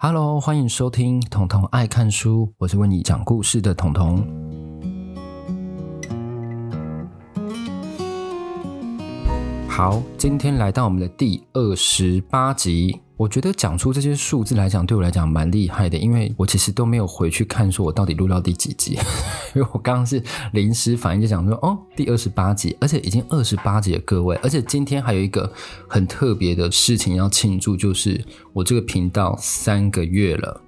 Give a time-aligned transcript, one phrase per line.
[0.00, 4.24] Hello，欢迎收听《彤彤爱看书》，我是为你讲故事的彤彤。
[9.68, 13.00] 好，今天来到我们的第二十八集。
[13.18, 18.92] 我觉得讲出这些数字来讲，对我来讲蛮厉害的，因为我其实都没有回去看，说我到底录到第几集，
[19.56, 20.22] 因为我刚刚是
[20.52, 25.52] 临时反应就讲说，哦，第二十八集，而且已经二十八集了，各位，而且今天还有一个
[25.88, 30.60] 很特别的事情要庆祝，就是我这个频道三个月了。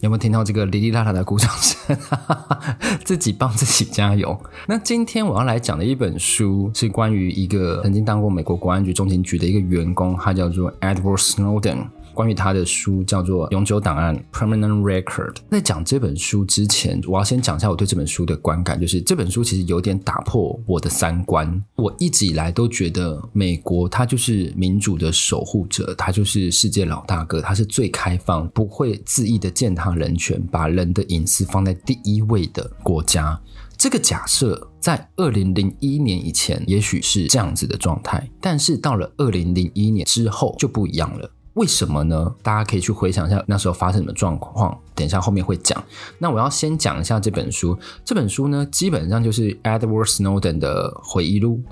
[0.00, 1.96] 有没有听到这个哩哩啦啦的鼓掌声？
[3.04, 4.38] 自己帮自己加油。
[4.66, 11.88] 那今天我要来讲的一本书是关于一个曾经当过美国国安局中情局的一个员工，他叫做 Edward Snowden。
[12.14, 15.36] 关于他的书叫做《永久档案》（Permanent Record）。
[15.50, 21.62] 在讲这本书之前，我要先讲一下我对这本书的观感，就是这本书其实有点打破我的三观。
[21.76, 33.40] 我一直以来都觉得美国它就是民主的守护者，它就是世界老大哥，它是最开放、不会恣意的践踏人权、把人的隐私放在第一位的国家。
[33.76, 41.30] 这个假设在二零零一年以前也许是这样子的状态，但是到了二零零一年之后就不一样了。
[41.60, 42.34] 为什么呢？
[42.42, 44.74] 大家可以去回想一下那时候发生什么状况。
[44.94, 45.84] 等一下后面会讲。
[46.18, 47.78] 那我要先讲一下这本书。
[48.02, 51.62] 这本书呢，基本上就是 Edward Snowden 的回忆录。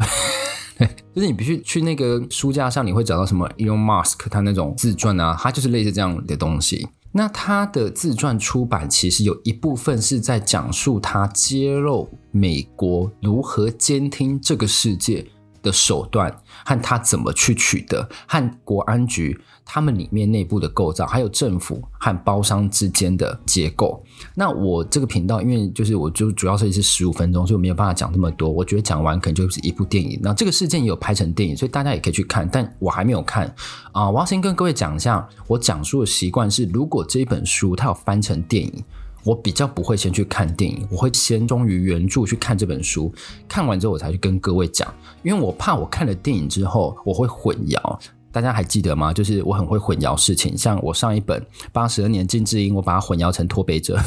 [1.15, 6.87] 就是你必须去那个书架上，你会找到什么 Elon Musk 他那种自传啊，他就是类似这样的东西。
[7.13, 15.27] 那他的自传出版，其实有一部分是在讲述他揭露美国如何监听这个世界
[15.69, 19.39] 的手段，和他怎么去取得，和国安局。
[19.71, 24.03] 他们里面内部的构造，还有政府和包商之间的结构。
[24.35, 28.49] 那我这个频道，因为就是我就主要设计是十五分钟，所以我没有办法讲这么多。
[28.49, 30.19] 我觉得讲完可能就是一部电影。
[30.23, 32.49] 那这个事件也有拍成电影，所以大家也可以去看。
[32.51, 33.47] 但我还没有看
[33.93, 34.11] 啊、呃！
[34.11, 38.85] 我要先跟各位讲一下，我讲书的习惯是，如果这一本书它有翻成电影，
[39.25, 43.13] 我比较不会先去看电影，我会先忠于原著去看这本书。
[43.47, 44.93] 看完之后，我才去跟各位讲，
[45.23, 47.99] 因为我怕我看了电影之后我会混淆。
[48.31, 49.13] 大家还记得吗？
[49.13, 51.41] 就是我很会混淆事情，像我上一本
[51.73, 53.99] 《八十二年金智英》，我把它混淆成脱北者。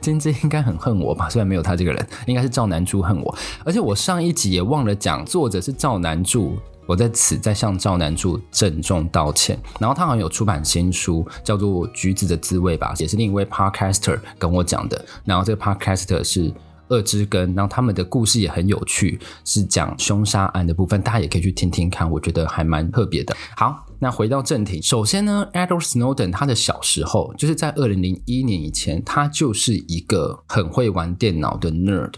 [0.00, 1.30] 金智英应该很恨我吧？
[1.30, 3.38] 虽然没有他这个人，应该是赵南柱恨我。
[3.64, 6.58] 而且我上一集也忘了讲，作者是赵南柱，
[6.88, 9.56] 我在此再向赵南柱郑重道歉。
[9.78, 15.04] 然后他好像有出版新书，叫做《橘子的滋味》吧，也是另一位 Podcaster 跟我讲的。
[15.24, 16.52] 然后这个 Podcaster 是。
[16.90, 23.36] 恶之根，然后他们的故事也很有趣，是讲凶杀案的部分，大家也可以去听听看，我觉得还蛮特别的。
[23.54, 32.14] 好，那回到正题，首先呢，Edward Snowden 他的小时候，就是在二零零一年以前，他就是一个很会玩电脑的 nerd。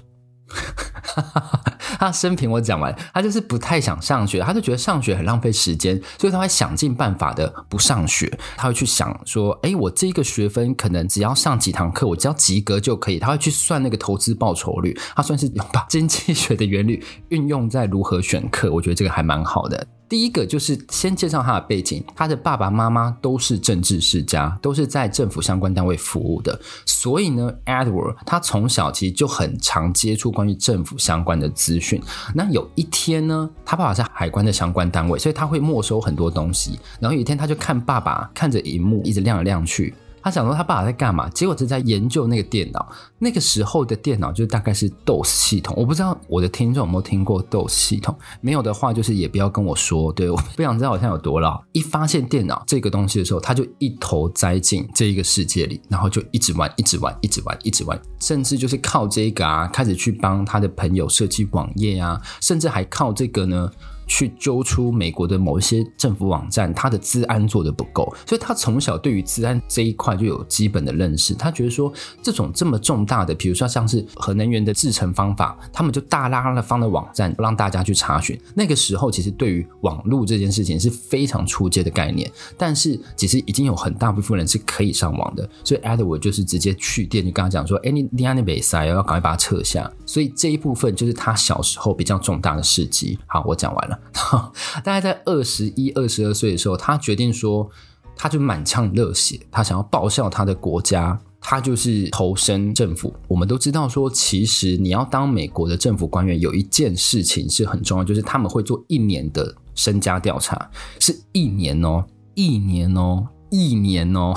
[1.98, 8.38] 他生平我讲完，他就是不太想上学，他就觉得上学很浪费时间，所以他会想尽办法的不上学。
[8.56, 13.18] 他会去想说，哎，我这个学分可能只要上几堂课，我只要及格就可以。
[13.18, 19.86] 他会去算那个投资报酬率，他算是把经济学的原理运用在如何选课，我觉得这个还蛮好的。
[20.10, 32.02] 第一个就是先介绍他的背景，他的爸爸妈妈都是政治世家，都是在政府相关单位服务的，所以呢，Edward 他从小其实就很常接触关于政府相关的资讯。
[32.34, 36.76] 那有一天呢，他爸爸是海关的相关单位，所以他会没收很多东西。
[36.98, 39.94] 然后有一天，他就看爸爸看着荧幕一直亮来亮去。
[40.22, 42.86] 他想说他爸爸在干嘛，结果是在研究那个电脑。
[43.18, 51.62] 那个时候的电脑就大概是 DOS 系统，我不知道我的听众有没有听过 DOS 系统，没有的话就是也不要跟我说，对，我不想知道好像有多老。
[51.72, 63.70] 一发现电脑这个东西的时候，他就一头栽进这一个世界里，然后就一直玩，一直玩，一直玩，一直玩，甚至就是靠这个啊，开始去帮他的朋友设计网页啊，甚至还靠这个呢。
[64.10, 71.32] 去揪出美国的某一些政府网站，他的资安做得不够，所以他从小对于资安这一块就有基本的认识。
[71.32, 78.36] 他觉得说，这种这么重大的，比如说像是核能源的制成方法，他们就大拉拉的放在网站，让大家去查询。
[78.52, 82.28] 那个时候，其实对于网络这件事情是非常初阶的概念，
[82.58, 85.48] 但是其实已经有很大部分人是可以上网的。
[85.62, 93.16] 所以 Edward 就是直接去电，就跟他讲说：“哎，你你那边塞，要赶快把它撤下。”所以这一部分就是他小时候比较重大的事迹。
[93.26, 93.99] 好，我讲完了。
[94.84, 97.70] 大概在二十一、二十二岁的时候，他决定说，
[98.16, 103.14] 他就满腔热血，他想要报效他的国家，他就是投身政府。
[103.28, 112.04] 我们都知道说，其实你要当美国的政府官员，有一件事情是很重要，就是他们会做一年的身家调查，是一年哦，
[112.34, 113.26] 一年哦。
[113.50, 114.32] 一年哦，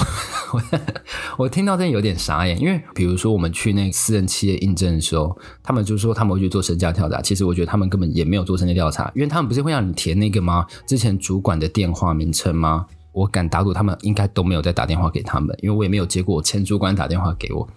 [1.37, 10.65] 我听到这有点傻眼，因为比如说我们去那私人企业应征的时候，他们就说他们会去做身家调查，其实我觉得他们根本也没有做身家调查，因为他们不是会让你填那个吗？
[10.87, 12.85] 之前主管的电话名称吗？
[13.11, 17.67] 我敢打赌他们应该都没有再打电话给他们，因为我也没有接过前主管打电话给我。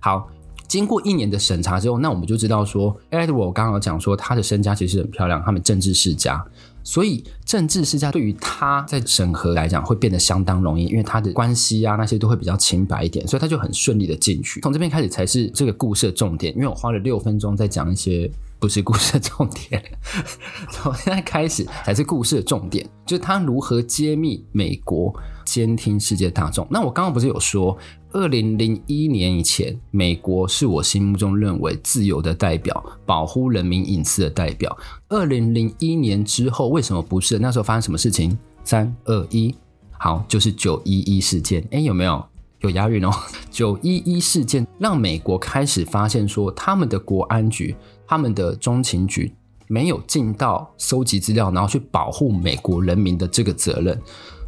[0.00, 0.28] 好。
[0.66, 6.44] 经过一年的审查之后，那我们就知道说，Edward 我刚刚讲说他的身家其实很漂亮，他们政治世家，
[6.84, 14.60] 所以政治世家对于他在审核来讲会变得相当容易，因为他的关系啊那些都会比较清白一点，所以他就很顺利的进去。
[14.60, 19.82] 从这边开始才是这个故事的重点，因为我花了六分钟在讲一些不是故事的重点，
[20.70, 25.14] 从现在开始才是故事的重点，就是他如何揭秘美国
[25.44, 26.66] 监听世界大众。
[26.70, 27.76] 那我刚刚不是有说？
[28.12, 34.78] 二零零一年以前，美国是我心目中认为自由的代表，保护人民隐私的代表。
[35.08, 37.40] 二零零一年之后，为什么不是？
[37.40, 38.38] 那时候发生什么事情？
[38.62, 39.52] 三二一，
[39.98, 41.66] 好，就是九一一事件。
[41.72, 42.24] 诶，有没有？
[42.60, 43.10] 有押韵哦。
[43.50, 47.74] 九一一事件让美国开始发现说，他们的国安局、
[48.06, 49.34] 他们的中情局
[49.66, 54.00] 没有尽到收集资料，然后去保护美国人民的这个责任。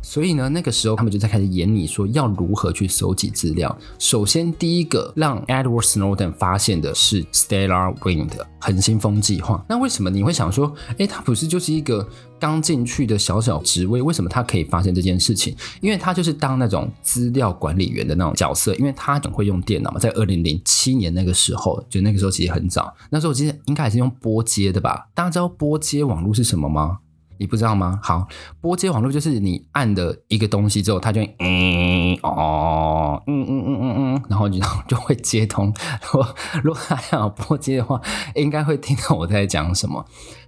[0.08, 3.76] 所以呢，那个时候他们就在开始演你说要如何去搜集资料。
[3.98, 8.30] 首先，第一个让 Edward Snowden 发现的是 Stellar Wind
[8.60, 9.64] 恒星风计划。
[9.68, 12.08] 那为什么你会想说，诶，他不是就是一个
[12.38, 15.56] 刚进去的小小职位，为什么他可以发现这件事情？
[15.80, 19.98] 因为他就是当那种资料管理员的那种角色，因为他总会用电脑嘛。
[19.98, 25.08] 在二零零七年那个时候，就那个时候其实很早，那时候其实应该还是用拨接的吧？
[25.14, 26.98] 大家知道拨接网络是什么吗？
[27.38, 27.98] 你不知道吗？
[28.02, 28.26] 好，
[28.60, 35.72] 拨接网络就是你按的一个东西之后，它就会嗯哦嗯嗯嗯嗯嗯，然后 就就会接通。
[36.12, 36.34] 如果
[36.64, 38.00] 如果还要拨接的话，
[38.34, 40.04] 应该会听到我在讲什么。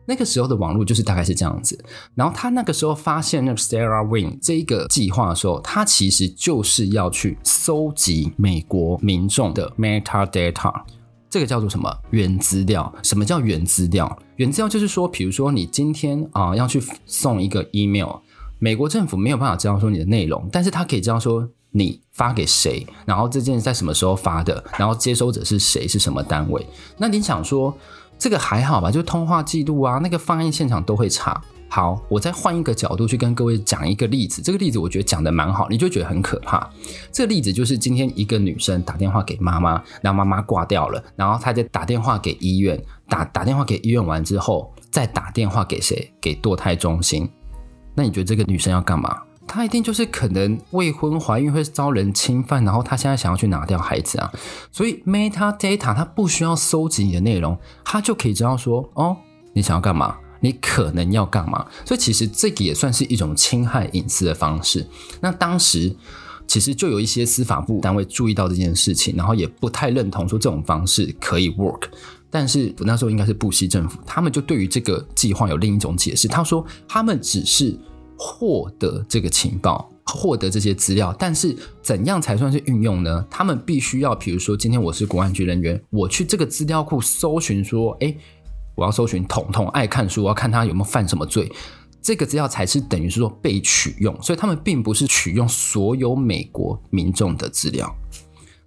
[0.07, 1.85] 那个时候的网络就是大概是这样子。
[2.15, 10.83] 然后他那个时候发现那个 Stellar Wind 这一个计划的时候，他其实就是要去搜集美国民众的 metadata。
[11.31, 11.95] 这个叫做什么？
[12.11, 12.93] 原资料？
[13.03, 14.19] 什么叫原资料？
[14.37, 18.17] 原资料就是说，比如说你今天啊、要去送一个 email，
[18.59, 26.67] 美国政府没有办法知道说你的内容，但是他可以知道说你发给谁，然后这件在什么时候发的，然后接收者是谁，是什么单位。
[26.97, 27.77] 那你想说
[28.19, 28.91] 这个还好吧？
[28.91, 31.43] 就通话记录啊，那个放映现场都会查。
[31.71, 34.41] 好，我再换一个角度去跟各位讲一个例子。
[34.41, 36.69] 这个例子我觉得讲的蛮好，你就觉得很可怕。
[37.13, 46.11] 这个例子就是今天一个女生打电话给妈妈，然后妈妈挂掉了，然后她再打电话给医院，打打电话给医院完之后，再打电话给谁？
[46.21, 47.29] 给堕胎中心。
[47.95, 49.25] 那你觉得这个女生要干嘛？
[49.47, 54.33] 她一定就是可能未婚怀孕会遭人侵犯，然后她现在想要去拿掉孩子啊。
[54.73, 59.17] 所以 metadata 她不需要收集你的内容，她就可以知道说，哦，
[59.53, 60.17] 你想要干嘛？
[60.41, 61.67] 你可能要干嘛？
[61.85, 64.87] 所以其实这个也算是一种侵害隐私的方式。
[65.21, 65.95] 那当时
[66.47, 71.83] 其实就有一些司法部单位注意到这件事情，然后也不太认同说这种方式可以 work。
[72.31, 76.29] 但是那时候应该是布希政府，他们就对于这个计划有另一种解释。
[76.29, 77.79] 他说他们只是
[78.17, 83.27] 获得这个情报，获得这些资料，但是怎样才算是运用呢？
[83.31, 88.17] 他们必须要，比如说今天我是国安局人员，我去这个资料库搜寻说，哎。
[88.79, 91.51] 我要搜寻彤彤爱看书，我要看他有没有犯什么罪，
[92.01, 97.93] 这个资料才是等于是说被取用，所以他们并不是取用所有美国民众的资料，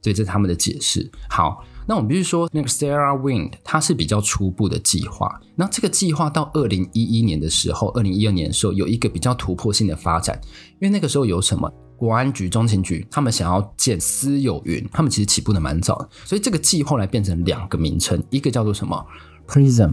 [0.01, 1.09] 所以这是他们的解释。
[1.29, 10.37] 好，那我们必须说那个 Sarah Wind 它是比较初步的计划，那这个计划到二零一一年的时候，二零一二年的时候有一个比较突破性的发展，
[10.73, 11.71] 因为那个时候有什么？
[12.01, 19.05] 国安局、中情局，他们想要建私有云，他们其实起步的蛮早的，所以这个计后来变成两个名称，一个叫做什么？
[19.51, 19.91] ？Prism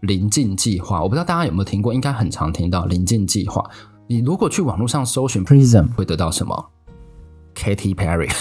[0.00, 3.64] 临近计划，我不知道大家有没有听过，应该很常听到临近计划。
[4.06, 6.70] 你如果去网络上搜寻 Prism，会得到什么
[7.54, 8.30] ？Katy Perry。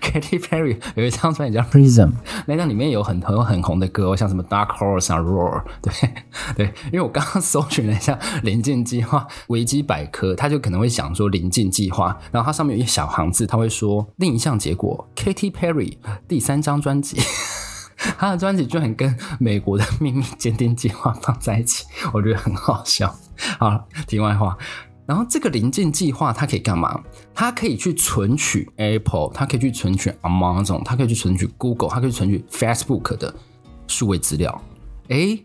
[0.00, 2.12] Katy Perry 有一张专辑叫 Prism，
[2.46, 5.62] 那张里面有很多很红的歌，像什么 Dark Horse 啊，Roar。
[5.80, 5.92] 对
[6.56, 17.18] 对，因为我刚刚搜寻了一下临近计划维基百科，它就可能会想说临近计划，然后它上面有一小行字，它会说另一项结果，Katy Perry 第三张专辑。
[18.18, 23.14] 他的专辑居然跟美国的秘密监听计划放在一起，我觉得很好笑。
[23.58, 24.56] 好，题外话，
[25.06, 27.02] 然后这个临近计划它可以干嘛？
[27.34, 33.34] 它可以去存取 Apple，它可以去存取 Amazon，它可以去存取 Google，它可以存取 Facebook 的
[33.86, 34.60] 数位资料。
[35.08, 35.44] 诶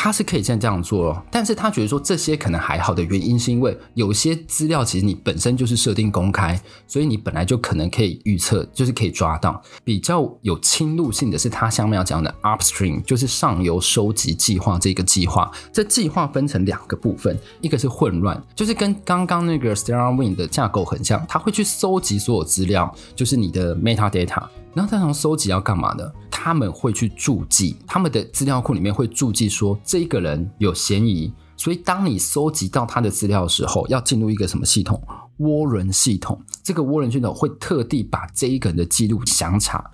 [0.00, 9.60] 他是可以现在这样做哦，但是他觉得说这些可能还好的原因，是因为有些资料其实你本身就是设定公开，所以你本来就可能可以预测，就是可以抓到。
[9.82, 15.50] 比较有侵入性的是他下面要讲的 upstream，就是上游收集计划这个计划。
[15.72, 24.44] 这计划分成两个部分，一个是混乱，就是跟刚刚那个 s t a r w i n 的架构很像，他会去搜集所有资料，就是你的 metadata。
[24.74, 26.10] 然后他从收集要干嘛呢？
[26.30, 35.02] 他们会去注记，他们的资料库里面会注记说这个人有嫌疑，所以当你收集到他的资料的时候，要进入一个什么系统？
[35.40, 36.40] 涡轮系统。
[36.62, 39.90] 这个涡轮系统会特地把这一个人的记录详查。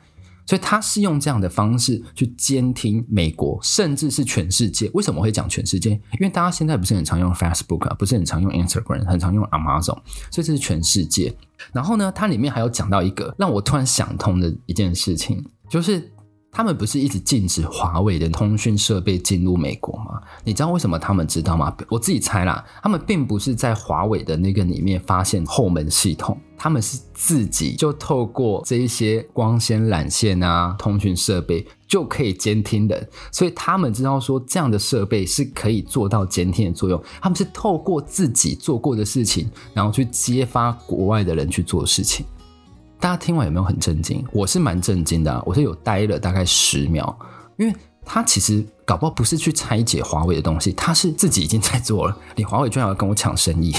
[0.46, 4.90] 所以他是用这样的方式去监听美国，甚至是全世界。
[4.94, 5.90] 为什么会讲全世界？
[5.90, 9.98] 因为大家现在不是很常用 Facebook 啊，不是很常用 Instagram，很常用 Amazon，
[10.30, 11.34] 所以这是全世界。
[11.72, 16.12] 然后呢，它里面还有讲到一个让我突然想通的一件事情，就是
[16.54, 20.20] 他们不是一直禁止华为的通讯设备进入美国吗？
[20.44, 21.76] 你知道为什么他们知道吗？
[21.90, 26.38] 我自己猜啦，他们并不是在华为的那个里面发现后门系统。
[26.56, 37.02] 他们是自己就透过这一些光纤缆线啊、通讯设备就可以监听的，所以他们知道说这样的设备是可以做到监听的作用。
[37.20, 42.24] 他们是透过自己做过的事情，然后去揭发国外的人去做事情。
[43.00, 44.24] 大家听完有没有很震惊？
[44.32, 47.14] 我是蛮震惊的啊，我是有呆了大概十秒，
[47.58, 47.74] 因为
[48.04, 52.16] 他其实搞不好不是去拆解华为的东西，他是自己已经在做了。
[52.36, 53.74] 你华为居然要跟我抢生意，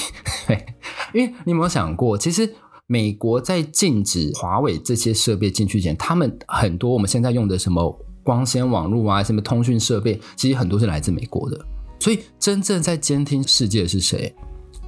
[1.14, 2.56] 因为你有没有想过，其实。
[2.88, 11.60] 美国在禁止华为这些设备进去前，他们很多我们现在用的什么光纤网络啊，什么通讯设备，其实很多是来自美国的。
[12.00, 14.32] 所以真正在监听世界的是谁？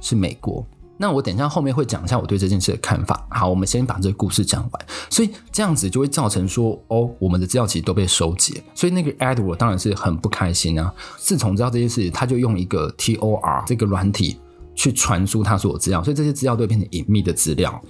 [0.00, 0.64] 是美国。
[0.98, 3.26] 那我等一下后面会讲一下我对这件事的看法。
[3.30, 4.86] 好，我们先把这个故事讲完。
[5.08, 8.62] 所以这样子就会造成说，哦，我们的资料其实都被收集。
[8.74, 10.92] 所以那个 Edward 当然是很不开心啊。
[11.16, 14.38] 自从知道这件事，他就用一个 TOR 这个软体。
[14.78, 17.82] 去传输他所有资料，所以这些资料都变成隐秘的资料。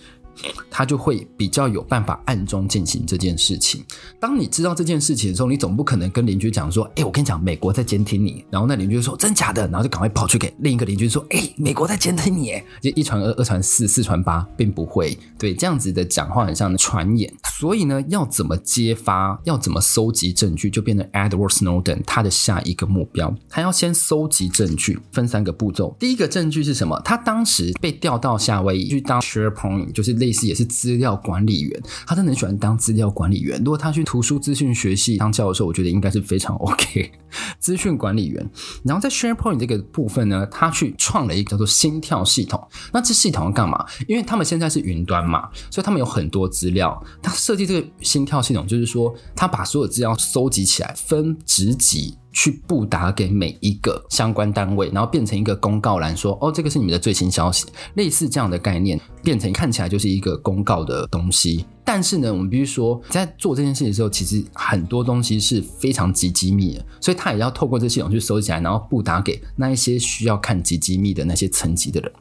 [0.70, 3.84] 他就会比较有办法暗中进行这件事情。
[4.20, 17.32] 当你知道这件事情的时候，你总不可能跟邻居讲说：“哎、我跟你讲，美国在监听你。”然后那邻居说：“真假的？”然后就赶快跑去给另一个邻居说：“哎、美国在监听你。”就一传二，二传四，四传八，并不会对这样子的讲话很像传言。
[17.58, 23.34] 所以呢，要怎么揭发，要怎么搜集证据，就变成 Edward Snowden 他的下一个目标。
[23.48, 25.96] 他要先搜集证据，分三个步骤。
[25.98, 27.00] 第一个证据是什么？
[27.04, 30.27] 他当时被调到夏威夷去当 SharePoint，就是类。
[30.28, 33.58] 类似也是资料管理员，他真的很喜欢当资料管理员。
[33.64, 37.10] 如果他去图书资讯学系当教授，我觉得应该是非常 OK。
[37.58, 38.50] 资讯管理员，
[38.84, 42.62] 然后在 SharePoint 这个部分呢，他去创了一个叫做心跳系统。
[42.92, 43.84] 那这系统要干嘛？
[44.06, 47.02] 因为他们现在是云端嘛，所以他们有很多资料。
[47.22, 52.18] 他设计这个心跳系统，就是说他把所有资料收集起来，分职级。
[52.38, 61.66] 去布达给每一个相关单位，然后变成一个公告栏，说：“哦，这个是你们的最新消息。”类似这样的概念，变成看起来就是一个公告的东西。
[61.84, 72.12] 但是呢，我们必须说，在做这件事情的时候，其实很多东西是非常极机密的，所以他也要透过这系统去收集起来，然后布达给那一些需要看极机密的那些层级的人。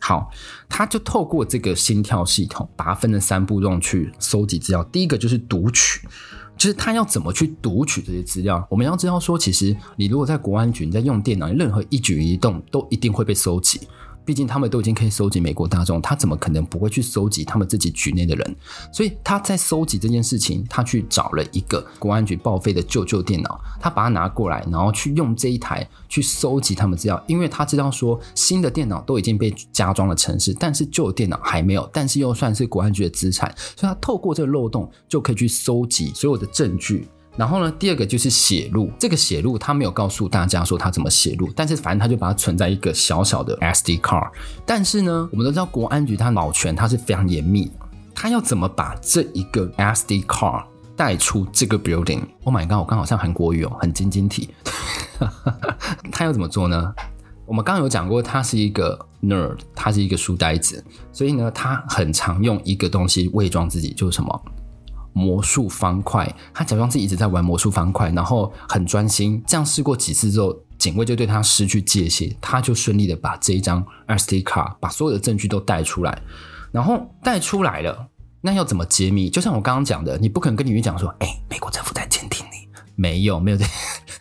[0.00, 0.30] 好，
[0.68, 4.82] 他就透过这个心跳系统，把它分成三步骤去搜集资料。
[4.84, 6.06] 第一个就是读取。
[6.54, 8.64] 就是他要怎么去读取这些资料？
[8.70, 13.80] 我们要知道说，其实你如果在国安局，你在用电脑，任何一举一动都一定会被搜集。
[14.24, 18.56] 毕竟他们都已经可以收集美国大众，他怎么可能不会去收集他们自己局内的人？
[18.92, 37.08] 所以他在收集这件事情，他去找了一个国安局报废的旧旧电脑，他把它拿过来，然后去用这一台去收集他们资料，因为他知道说新的电脑都已经被加装了程式，但是旧的电脑还没有，但是又算是国安局的资产，所以他透过这个漏洞就可以去收集所有的证据。
[37.36, 38.90] 然后呢，第二个就是写入。
[38.98, 44.30] 这个写入他没有告诉大家说他怎么写入，但是反正他就把它存在一个小小的 SD card。
[44.66, 47.70] 但是呢，我们都知道国安局它保全它是非常严密，
[48.14, 54.50] 他要怎么把这一个 SD card 带出这个 building？Oh my god，我刚好像韩国语哦，很晶晶体。
[56.12, 56.92] 他要怎么做呢？
[57.46, 64.42] 我们刚刚有讲过，他是一个 nerd，他是一个书呆子，所以呢，他很常用一个东西伪装自己，就是什么？
[65.12, 69.42] 魔术方块，他假装自己一直在玩魔术方块，然后很专心。
[69.46, 76.22] 这样试过几次之后，警卫就对他失去戒心，他就顺利的把这一张 SD 卡，把所有的证据都带出来。
[76.70, 78.08] 然后带出来了，
[78.40, 79.28] 那要怎么揭秘？
[79.28, 82.66] 就像我刚刚讲的，你不可能跟邻居讲说：“哎、欸，美国政府在监听你。”
[82.96, 83.64] 没有，没有这，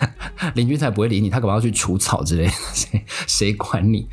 [0.55, 4.07] 邻居才不会理你，他可能要去除草之类的，谁谁管你？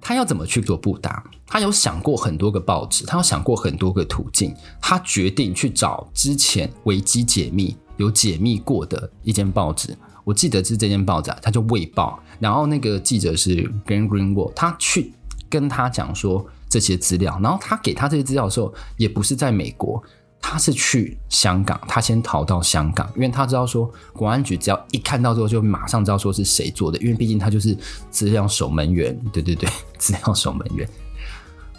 [0.00, 1.24] 他要怎么去做布达？
[1.52, 4.54] 他有想过很多个报纸，他有想过很多个途径。
[4.80, 9.94] 他决定去找之前维基解密有解密过的一间报纸。
[10.24, 15.12] 我记得是这间报纸，他就卫报，然后那个记者是 Glenn Greenwald，他去
[15.50, 20.02] 跟他讲说这些资料，然后他给他这些资料的时候，也不是在美国，
[20.40, 27.76] 他是去香港，他先逃到香港，因为他知道说国安局只要一看到之后，就马上知道说是谁做的，因为毕竟他就是
[28.10, 29.68] 资料守门员，对对对，
[29.98, 30.88] 资料守门员，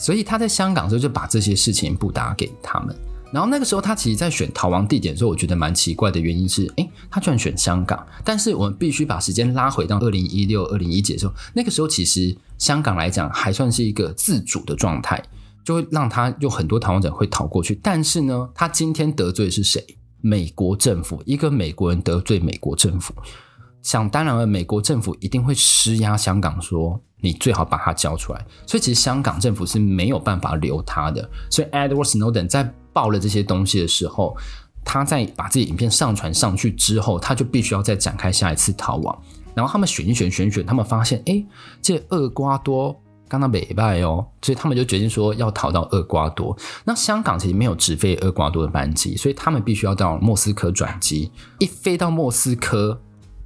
[0.03, 2.93] 所以他在香港的时候就把这些事情布达给他们。
[3.31, 8.05] 然后那个时候，他其实在选逃亡地点的时候，我觉得蛮奇怪的原因是，诶，他居然选香港。
[8.23, 15.23] 但是我们必须把时间拉回到二零一六、二零一七的时候，那个时候其实香港来讲还算是一个自主的状态，
[15.63, 17.79] 就会让他有很多逃亡者会逃过去。
[17.81, 19.83] 但是呢，他今天得罪的是谁？
[20.21, 23.15] 美国政府，一个美国人得罪美国政府，
[23.83, 26.99] 想当然了，美国政府一定会施压香港说。
[27.25, 31.29] 你最好把他交出来，所以其实香港政府是没有办法留他的。
[31.49, 34.35] 所以 Edward Snowden 在报了这些东西的时候，
[34.83, 39.17] 他在把自己影片上传上去之后，他就必须要再展开下一次逃亡。
[39.55, 41.41] 然后他们选一选选一选，他们发现，哎，
[41.81, 42.93] 这厄瓜多
[43.29, 46.53] 刚刚没败哦，所以他们就决定说要逃到厄瓜多。
[46.83, 51.31] 那香港其实没有直飞厄瓜多的班机，所以他们必须要到莫斯科转机。
[51.59, 52.99] 一飞到莫斯科。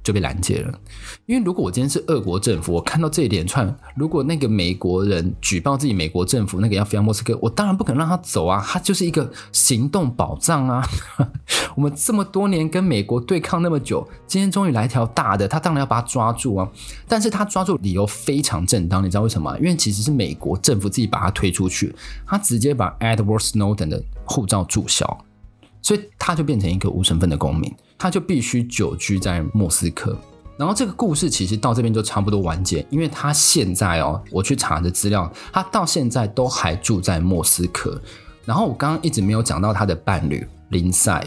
[0.08, 0.80] 就被拦截了，
[1.26, 10.82] 因为如果我今天是俄国政府，我看到这一连串，如果那个美国人举报自己美国政府那个要飞到莫斯科，我当然不可能让他走啊，他就是一个行动保障啊。
[11.76, 16.66] 我们这么多年跟美国对抗那么久，今天终于来一条大的，他当然要把他抓住啊。
[17.06, 19.54] 但是他抓住理由非常正当，你知道为什么？
[19.58, 21.94] 因为其实是美国政府自己把他推出去，
[22.26, 25.18] 他直接把 Edward Snowden 的护照注销，
[25.82, 27.70] 所以他就变成一个无身份的公民。
[27.98, 30.16] 他就必须久居在莫斯科，
[30.56, 38.00] 然后这个故事其实到这边就差不多完结，因为他现在哦，我去查的资料，他到现在都还住在莫斯科。
[38.44, 41.22] 然后我刚刚一直没有讲到他的伴侣林赛，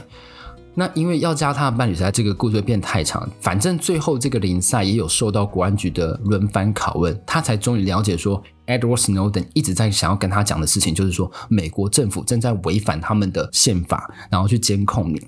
[0.73, 3.29] 那因为要加他的伴侣，在这个故事会变太长。
[3.41, 15.21] 反正最后这个林赛也有受到国安局的轮番拷问，他才终于了解说，Edward Snowden 一直在想要跟他讲的事情，就是说美国政府正在违反他们的宪法，然后去监控你。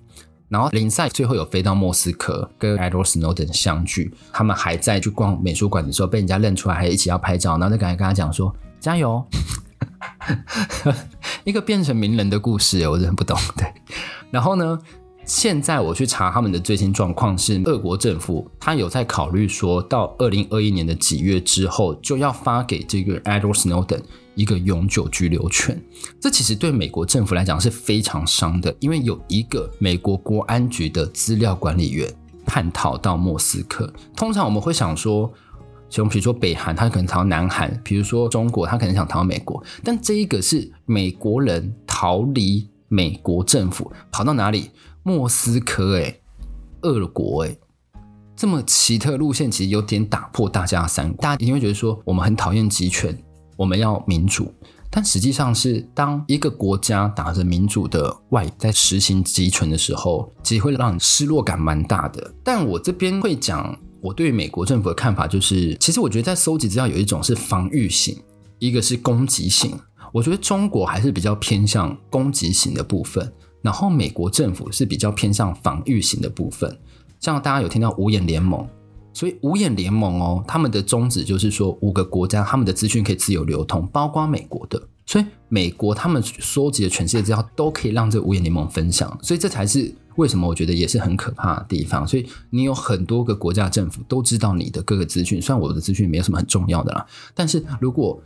[0.53, 9.25] 然后林赛最后有飞到莫斯科跟 Edward Snowden 相聚，他们还在去逛美术馆的时候被人家认出来，还一起要拍照，然后就赶紧跟他讲说加油，
[11.43, 13.35] 一个变成名人的故事，我真的不懂。
[13.57, 13.65] 对，
[14.29, 14.77] 然后呢，
[15.25, 24.01] 现在我去查他们的最新状况是，俄国政府他有在考虑说到二零二一年的几月之后就要发给这个 Edward Snowden。
[24.35, 25.79] 一个永久居留权，
[26.19, 32.11] 这其实对美国政府来讲是非常伤的，因为有一个美国国安局的资料管理员
[32.43, 33.93] 叛逃到莫斯科。
[34.15, 35.31] 通常我们会想说，
[35.87, 39.63] 像比如说北韩，他可能逃到南韩；比如说中国，他可能想逃到美国。
[39.83, 44.71] 但这一个是美国人逃离美国政府，跑到哪里？
[45.03, 46.21] 莫斯科，诶，
[46.81, 47.59] 俄国，诶，
[48.35, 51.17] 这么奇特路线，其实有点打破大家的三观。
[51.17, 53.17] 大家一定会觉得说，我们很讨厌集权。
[53.55, 54.51] 我们要民主，
[54.89, 62.33] 但实际上是当一个国家打着民主的外在实行集权的时候，其实会让你失落感蛮大的。
[62.43, 68.17] 但我这边会讲我对美国政府的看法，就是其实我觉得在搜集资料有一种是防御型，
[68.57, 69.77] 一个是攻击型。
[70.11, 73.31] 我觉得中国还是比较偏向攻击型的部分，
[73.63, 76.77] 然后美国政府是比较偏向防御型的部分。
[77.19, 78.63] 像大家有听到五眼联盟。
[79.15, 84.81] 所以五眼联盟哦，他们的宗旨就是说，五个国家他们的资讯可以自由流通，包括美国的。
[85.05, 89.15] 所以美国他们收集的全世界资料都可以让这五眼联盟分享。
[89.21, 92.07] 所以这才是为什么我觉得也是很可怕的地方。
[92.07, 98.19] 所以你有很多个国家政府都知道你的各个资讯，虽然我的资讯没有什么很重要的啦，但是如果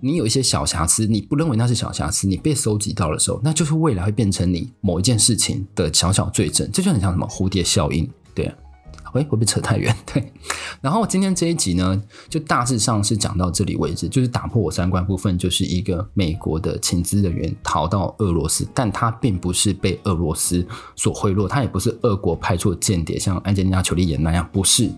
[0.00, 6.68] 你有一些小瑕疵，你不认为那是小瑕疵，你被收集到的时候，那就是未来会变成你某一件事情的小小罪证。
[6.72, 8.54] 这就很像什么蝴蝶效应，对啊。
[9.12, 9.92] 喂，会不会扯太远？
[10.06, 10.32] 对，
[10.80, 24.88] 然后今天这一集呢，就大致上是讲到这里为止，就是打破我三观部分，就是一个美国的情资人员逃到俄罗斯，但他并不是被俄罗斯所贿赂，他也不是俄国派出的间谍，像安吉丽娜·裘丽演那样，不是，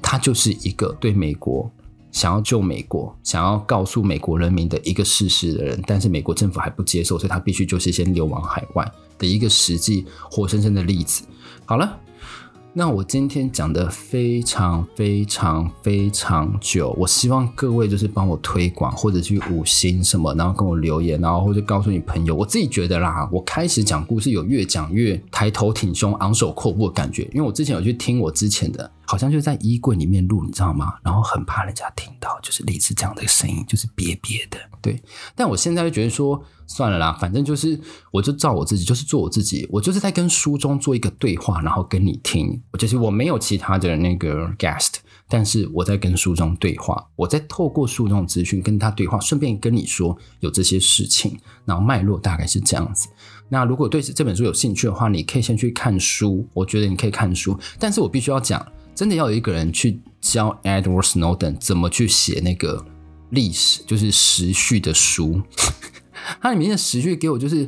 [0.00, 1.70] 他就是一个对美国
[2.12, 11.22] 想要救美国、想要告诉美国人民的一个事实的人，但是美国政府还不接受，所以他必须就是先流亡海外的一个实际活生生的例子。
[11.64, 11.98] 好了。
[12.72, 22.32] 那我今天讲的非常非常非常久，我希望各位就是帮我推广，或者去五星什么，然后跟我留言，然后或者告诉你朋友。
[22.32, 28.88] 我自己觉得啦，我开始讲故事有越讲越抬头挺胸、昂首阔步的感觉，因为我之前有去听我之前的。
[29.10, 30.94] 好像就在衣柜里面录，你知道吗？
[31.02, 34.56] 然后很怕人家听到，就是类似这样的声音，就是憋憋的。
[34.80, 35.02] 对，
[35.34, 37.80] 但我现在就觉得说，算了啦，反正就是，
[38.12, 42.62] 我就照我自己，就是做我自己，我就是在跟书中做一个对话，然后跟你听。
[42.78, 53.08] 就是我没有其他的那个 guest，但是我在跟书中对话，我在透过书中的资讯跟他对话，顺便跟你说有这些事情，然后脉络大概是这样子。
[53.48, 56.46] 那如果对这本书有兴趣的话，你可以先去看书。
[56.54, 58.64] 我觉得你可以看书，但是我必须要讲，
[59.00, 62.84] 真的要有一个人去教 Edward Snowden 怎么去写那个
[63.30, 65.40] 历史，就是时序的书。
[66.42, 67.66] 它里面的时序给我就是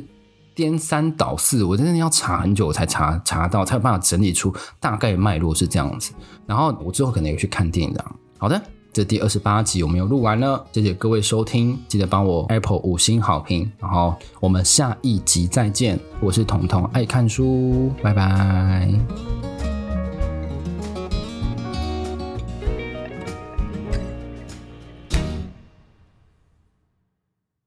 [0.53, 6.11] 颠三倒四，我真的要查很久才查查到，才有办法整理出大概脉络是这样子。
[6.45, 8.05] 然后我之后可能也去看电影的。
[8.37, 8.61] 好的。
[8.93, 18.87] 这第二十八集我们又录完了，谢谢各位收听，记得帮我 Apple 五星好评，然后我们下一集再见，我是彤彤爱看书，拜拜。